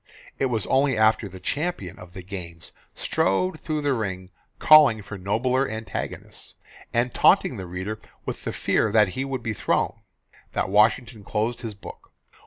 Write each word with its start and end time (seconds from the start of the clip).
It 0.39 0.47
was 0.47 0.65
only 0.65 0.97
after 0.97 1.29
the 1.29 1.39
champion 1.39 1.99
of 1.99 2.13
the 2.13 2.23
games 2.23 2.71
strode 2.95 3.59
through 3.59 3.81
the 3.83 3.93
ring 3.93 4.31
calling 4.57 5.03
for 5.03 5.15
nobler 5.15 5.69
antagonists, 5.69 6.55
and 6.91 7.13
taunting 7.13 7.57
the 7.57 7.67
reader 7.67 7.99
with 8.25 8.43
the 8.43 8.51
fear 8.51 8.91
that 8.91 9.09
he 9.09 9.23
would 9.23 9.43
be 9.43 9.53
thrown, 9.53 9.99
that 10.53 10.69
Washington 10.69 11.23
closed 11.23 11.61
his 11.61 11.75
book. 11.75 12.11